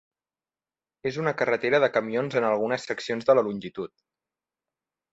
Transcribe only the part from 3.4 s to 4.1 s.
la longitud.